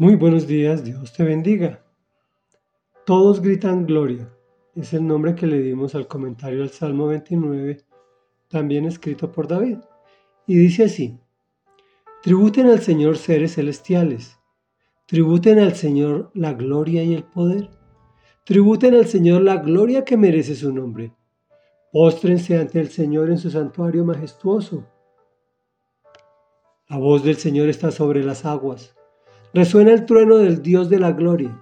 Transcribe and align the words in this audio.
Muy 0.00 0.14
buenos 0.14 0.46
días, 0.46 0.84
Dios 0.84 1.12
te 1.12 1.24
bendiga. 1.24 1.84
Todos 3.04 3.42
gritan 3.42 3.84
gloria. 3.84 4.32
Es 4.76 4.94
el 4.94 5.04
nombre 5.04 5.34
que 5.34 5.48
le 5.48 5.60
dimos 5.60 5.96
al 5.96 6.06
comentario 6.06 6.60
del 6.60 6.70
Salmo 6.70 7.08
29, 7.08 7.78
también 8.46 8.84
escrito 8.84 9.32
por 9.32 9.48
David. 9.48 9.78
Y 10.46 10.54
dice 10.54 10.84
así, 10.84 11.18
tributen 12.22 12.68
al 12.68 12.78
Señor 12.78 13.18
seres 13.18 13.56
celestiales, 13.56 14.38
tributen 15.06 15.58
al 15.58 15.74
Señor 15.74 16.30
la 16.32 16.52
gloria 16.52 17.02
y 17.02 17.14
el 17.14 17.24
poder, 17.24 17.68
tributen 18.44 18.94
al 18.94 19.06
Señor 19.06 19.42
la 19.42 19.56
gloria 19.56 20.04
que 20.04 20.16
merece 20.16 20.54
su 20.54 20.72
nombre, 20.72 21.12
póstrense 21.90 22.56
ante 22.56 22.78
el 22.78 22.90
Señor 22.90 23.30
en 23.30 23.38
su 23.38 23.50
santuario 23.50 24.04
majestuoso. 24.04 24.86
La 26.88 26.98
voz 26.98 27.24
del 27.24 27.36
Señor 27.36 27.68
está 27.68 27.90
sobre 27.90 28.22
las 28.22 28.44
aguas 28.44 28.94
Resuena 29.58 29.90
el 29.92 30.06
trueno 30.06 30.36
del 30.36 30.62
Dios 30.62 30.88
de 30.88 31.00
la 31.00 31.10
gloria. 31.10 31.60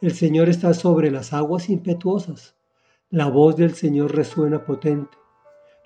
El 0.00 0.10
Señor 0.10 0.48
está 0.48 0.74
sobre 0.74 1.08
las 1.12 1.32
aguas 1.32 1.70
impetuosas. 1.70 2.56
La 3.10 3.26
voz 3.26 3.54
del 3.54 3.74
Señor 3.76 4.12
resuena 4.12 4.64
potente. 4.64 5.16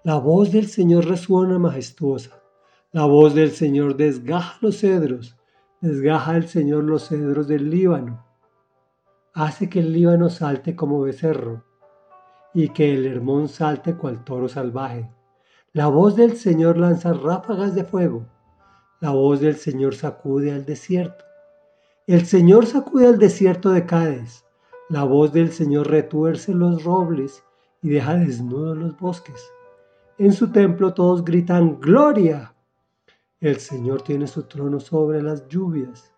La 0.02 0.16
voz 0.16 0.50
del 0.50 0.66
Señor 0.68 1.04
resuena 1.04 1.58
majestuosa. 1.58 2.42
La 2.90 3.04
voz 3.04 3.34
del 3.34 3.50
Señor 3.50 3.98
desgaja 3.98 4.56
los 4.62 4.78
cedros. 4.78 5.36
Desgaja 5.82 6.36
el 6.36 6.48
Señor 6.48 6.84
los 6.84 7.08
cedros 7.08 7.48
del 7.48 7.68
Líbano. 7.68 8.24
Hace 9.34 9.68
que 9.68 9.80
el 9.80 9.92
Líbano 9.92 10.30
salte 10.30 10.74
como 10.74 11.02
becerro 11.02 11.66
y 12.54 12.70
que 12.70 12.94
el 12.94 13.04
Hermón 13.04 13.48
salte 13.48 13.94
cual 13.94 14.24
toro 14.24 14.48
salvaje. 14.48 15.10
La 15.74 15.88
voz 15.88 16.16
del 16.16 16.38
Señor 16.38 16.78
lanza 16.78 17.12
ráfagas 17.12 17.74
de 17.74 17.84
fuego. 17.84 18.24
La 19.00 19.10
voz 19.10 19.40
del 19.40 19.56
Señor 19.56 19.94
sacude 19.94 20.50
al 20.50 20.64
desierto. 20.64 21.26
El 22.08 22.26
Señor 22.26 22.66
sacude 22.66 23.06
al 23.06 23.18
desierto 23.18 23.70
de 23.70 23.86
Cádiz, 23.86 24.44
la 24.88 25.04
voz 25.04 25.32
del 25.32 25.52
Señor 25.52 25.88
retuerce 25.88 26.52
los 26.52 26.82
robles 26.82 27.44
y 27.80 27.90
deja 27.90 28.16
desnudos 28.16 28.76
los 28.76 28.98
bosques. 28.98 29.52
En 30.18 30.32
su 30.32 30.50
templo 30.50 30.94
todos 30.94 31.24
gritan 31.24 31.78
Gloria. 31.80 32.56
El 33.40 33.60
Señor 33.60 34.02
tiene 34.02 34.26
su 34.26 34.42
trono 34.42 34.80
sobre 34.80 35.22
las 35.22 35.46
lluvias. 35.46 36.12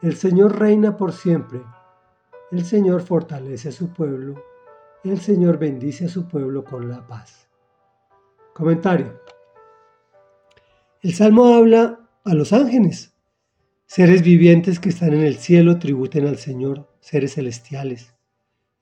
El 0.00 0.16
Señor 0.16 0.58
reina 0.58 0.96
por 0.96 1.12
siempre. 1.12 1.60
El 2.50 2.64
Señor 2.64 3.02
fortalece 3.02 3.68
a 3.68 3.72
su 3.72 3.88
pueblo. 3.92 4.42
El 5.04 5.20
Señor 5.20 5.58
bendice 5.58 6.06
a 6.06 6.08
su 6.08 6.26
pueblo 6.26 6.64
con 6.64 6.88
la 6.88 7.06
paz. 7.06 7.46
Comentario. 8.54 9.20
El 11.02 11.12
Salmo 11.12 11.44
habla 11.44 12.00
a 12.24 12.32
los 12.32 12.54
ángeles 12.54 13.15
Seres 13.88 14.22
vivientes 14.22 14.80
que 14.80 14.88
están 14.88 15.14
en 15.14 15.22
el 15.22 15.36
cielo 15.36 15.78
tributen 15.78 16.26
al 16.26 16.38
Señor, 16.38 16.88
seres 16.98 17.34
celestiales. 17.34 18.14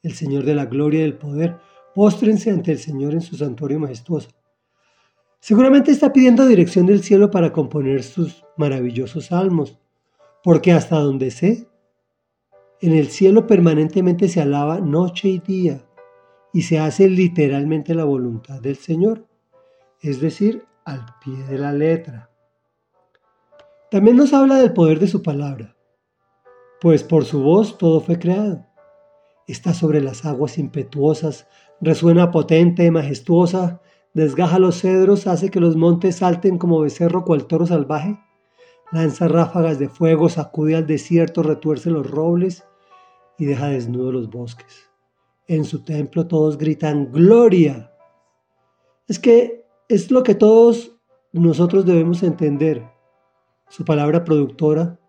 El 0.03 0.15
Señor 0.15 0.45
de 0.45 0.55
la 0.55 0.65
gloria 0.65 1.01
y 1.01 1.03
del 1.03 1.19
poder, 1.19 1.59
póstrense 1.95 2.51
ante 2.51 2.73
el 2.73 2.79
Señor 2.79 3.13
en 3.13 3.21
su 3.21 3.37
santuario 3.37 3.79
majestuoso. 3.79 4.31
Seguramente 5.41 5.91
está 5.91 6.11
pidiendo 6.11 6.47
dirección 6.47 6.87
del 6.87 7.03
cielo 7.03 7.31
para 7.31 7.53
componer 7.53 8.03
sus 8.03 8.45
maravillosos 8.57 9.27
salmos, 9.27 9.79
porque 10.43 10.73
hasta 10.73 10.97
donde 10.97 11.31
sé, 11.31 11.69
en 12.81 12.95
el 12.95 13.09
cielo 13.09 13.47
permanentemente 13.47 14.27
se 14.29 14.41
alaba 14.41 14.81
noche 14.81 15.29
y 15.29 15.39
día 15.39 15.85
y 16.55 16.63
se 16.63 16.79
hace 16.79 17.11
literalmente 17.11 17.95
la 17.95 18.05
voluntad 18.05 18.59
del 18.63 18.77
Señor, 18.77 19.27
es 20.01 20.19
decir, 20.21 20.65
al 20.87 21.05
pie 21.23 21.37
de 21.45 21.59
la 21.59 21.73
letra. 21.73 22.34
También 23.95 24.17
nos 24.17 24.33
habla 24.33 24.57
del 24.57 24.73
poder 24.73 24.99
de 24.99 25.07
su 25.07 25.23
palabra, 25.23 25.77
pues 26.81 27.05
por 27.05 27.25
su 27.25 27.45
voz 27.45 27.79
todo 27.79 28.01
fue 28.01 28.19
creado. 28.19 28.67
Está 29.47 29.73
sobre 29.73 30.01
las 30.01 30.25
aguas 30.25 30.59
impetuosas, 30.59 31.47
resuena 31.81 32.33
potente 32.33 32.85
y 32.85 32.91
majestuosa, 32.91 33.81
desgaja 34.13 34.59
los 34.59 34.81
cedros, 34.81 35.29
hace 35.29 35.49
que 35.49 35.61
los 35.61 35.77
montes 35.77 36.17
salten 36.17 36.59
como 36.59 36.81
becerro 36.81 37.25
cual 37.25 37.47
toro 37.47 37.67
salvaje, 37.67 38.19
lanza 38.91 39.29
ráfagas 39.29 39.79
de 39.79 39.89
fuego, 39.89 40.29
sacude 40.29 40.75
al 40.75 40.89
desierto, 40.89 41.45
retuerce 41.45 41.89
los 41.89 42.11
robles 42.11 42.65
y 43.39 43.45
deja 43.45 43.69
desnudos 43.69 44.13
los 44.13 44.29
bosques. 44.29 44.91
En 45.47 45.65
su 45.65 45.85
templo 45.85 46.27
todos 46.27 46.59
gritan 46.59 47.13
gloria. 47.13 47.93
Es 49.07 49.21
que 49.21 49.69
es 49.89 50.11
lo 50.11 50.25
que 50.25 50.35
todos 50.35 50.97
nosotros 51.33 51.87
debemos 51.87 52.25
entender 52.25 52.93
su 53.75 53.85
palabra 53.85 54.23
productora, 54.23 55.01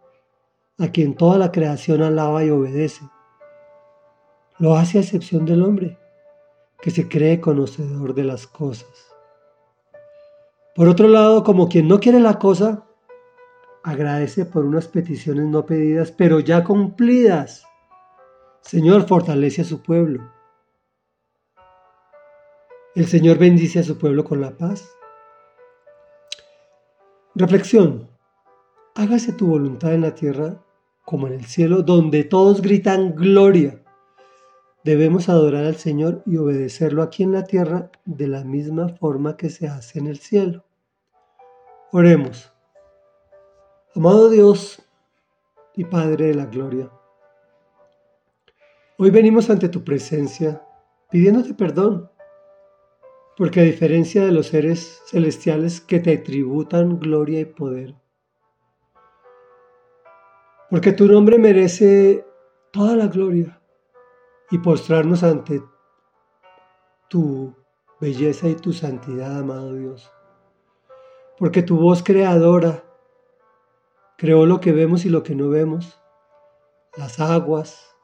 a 0.80 0.88
quien 0.88 1.14
toda 1.14 1.38
la 1.38 1.52
creación 1.52 2.02
alaba 2.02 2.44
y 2.44 2.50
obedece. 2.50 3.08
Lo 4.58 4.76
hace 4.76 4.98
a 4.98 5.02
excepción 5.02 5.46
del 5.46 5.62
hombre, 5.62 6.00
que 6.82 6.90
se 6.90 7.08
cree 7.08 7.40
conocedor 7.40 8.16
de 8.16 8.24
las 8.24 8.48
cosas. 8.48 8.90
Por 10.74 10.88
otro 10.88 11.08
lado, 11.08 11.44
como 11.44 11.70
quien 11.70 11.88
no 11.88 12.00
quiere 12.00 12.20
la 12.20 12.40
cosa, 12.40 12.88
agradece 13.84 14.46
por 14.46 14.66
unas 14.66 14.88
peticiones 14.88 15.46
no 15.46 15.68
pedidas, 15.68 16.12
pero 16.12 16.40
ya 16.40 16.64
cumplidas. 16.64 17.68
Señor, 18.62 19.08
fortalece 19.08 19.62
a 19.62 19.66
su 19.66 19.84
pueblo. 19.84 20.28
El 22.96 23.06
Señor 23.06 23.38
bendice 23.38 23.78
a 23.78 23.84
su 23.84 24.00
pueblo 24.00 24.24
con 24.24 24.42
la 24.42 24.58
paz. 24.58 24.90
Reflexión 27.36 28.15
hágase 28.96 29.34
tu 29.34 29.48
voluntad 29.48 29.94
en 29.94 30.02
la 30.02 30.16
tierra 30.16 30.64
como 31.04 31.28
en 31.28 31.34
el 31.34 31.46
cielo, 31.46 31.84
donde 31.84 32.24
todos 32.24 32.62
gritan 32.62 33.14
gloria. 33.14 33.84
Debemos 34.84 35.30
adorar 35.30 35.66
al 35.66 35.76
Señor 35.76 36.24
y 36.26 36.38
obedecerlo 36.38 37.04
aquí 37.04 37.24
en 37.24 37.34
la 37.34 37.44
tierra 37.44 37.92
de 38.06 38.28
la 38.28 38.44
misma 38.44 38.90
forma 38.90 39.38
que 39.38 39.50
se 39.50 39.68
hace 39.68 40.00
en 40.00 40.08
el 40.08 40.18
cielo. 40.18 40.64
Oremos. 41.92 42.52
Amado 43.94 44.30
Dios 44.30 44.82
y 45.76 45.86
Padre 45.86 46.28
de 46.28 46.36
la 46.36 46.46
Gloria, 46.46 46.90
hoy 48.98 49.10
venimos 49.10 49.50
ante 49.50 49.70
tu 49.70 49.84
presencia 49.84 50.62
pidiéndote 51.10 51.54
perdón, 51.54 52.10
porque 53.38 53.62
a 53.62 53.64
diferencia 53.64 54.26
de 54.26 54.32
los 54.32 54.48
seres 54.48 55.02
celestiales 55.06 55.80
que 55.80 56.00
te 56.00 56.18
tributan 56.18 57.00
gloria 57.00 57.40
y 57.40 57.46
poder, 57.46 57.96
porque 60.70 60.92
tu 60.92 61.08
nombre 61.08 61.38
merece 61.38 62.26
toda 62.72 62.96
la 62.96 63.08
gloria 63.08 63.62
y 64.52 64.58
postrarnos 64.58 65.24
ante 65.24 65.62
tu 67.08 67.56
belleza 68.00 68.48
y 68.48 68.56
tu 68.56 68.74
santidad, 68.74 69.40
amado 69.40 69.74
Dios. 69.74 70.12
Porque 71.38 71.62
tu 71.62 71.78
voz 71.78 72.04
creadora 72.04 72.84
creó 74.18 74.46
lo 74.46 74.60
que 74.60 74.72
vemos 74.72 75.06
y 75.06 75.10
lo 75.10 75.24
que 75.24 75.36
no 75.36 75.50
vemos, 75.50 76.02
las 76.96 77.20
aguas, 77.20 77.96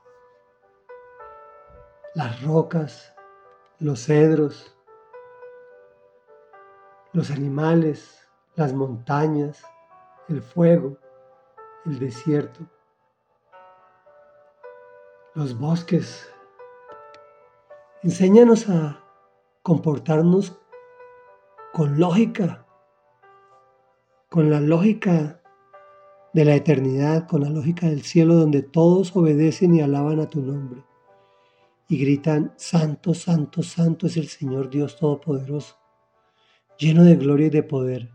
las 2.14 2.42
rocas, 2.44 3.14
los 3.80 4.06
cedros, 4.06 4.78
los 7.14 7.32
animales, 7.32 8.28
las 8.56 8.74
montañas, 8.74 9.64
el 10.28 10.42
fuego 10.42 10.98
el 11.86 12.00
desierto, 12.00 12.62
los 15.34 15.58
bosques. 15.58 16.28
Enséñanos 18.04 18.70
a 18.70 19.04
comportarnos 19.64 20.60
con 21.74 22.00
lógica, 22.00 22.66
con 24.30 24.50
la 24.50 24.60
lógica 24.60 25.42
de 26.34 26.46
la 26.46 26.56
eternidad, 26.56 27.28
con 27.28 27.42
la 27.42 27.50
lógica 27.50 27.88
del 27.88 28.04
cielo, 28.04 28.36
donde 28.36 28.62
todos 28.62 29.16
obedecen 29.16 29.76
y 29.76 29.82
alaban 29.82 30.20
a 30.20 30.30
tu 30.30 30.42
nombre 30.42 30.84
y 31.88 31.98
gritan, 31.98 32.54
Santo, 32.56 33.14
Santo, 33.14 33.64
Santo 33.64 34.08
es 34.08 34.16
el 34.16 34.30
Señor 34.30 34.70
Dios 34.70 34.96
Todopoderoso, 34.96 35.76
lleno 36.78 37.04
de 37.04 37.18
gloria 37.18 37.48
y 37.48 37.50
de 37.50 37.64
poder. 37.64 38.12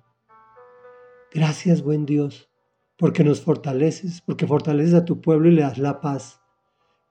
Gracias, 1.30 1.82
buen 1.82 2.06
Dios 2.06 2.48
porque 2.96 3.24
nos 3.24 3.40
fortaleces, 3.40 4.20
porque 4.20 4.46
fortaleces 4.46 4.94
a 4.94 5.04
tu 5.04 5.20
pueblo 5.20 5.48
y 5.48 5.52
le 5.52 5.62
das 5.62 5.78
la 5.78 6.00
paz. 6.00 6.40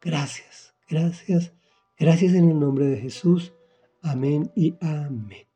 Gracias, 0.01 0.75
gracias, 0.89 1.53
gracias 1.97 2.33
en 2.33 2.49
el 2.49 2.59
nombre 2.59 2.85
de 2.85 2.97
Jesús. 2.97 3.53
Amén 4.01 4.51
y 4.55 4.75
amén. 4.81 5.54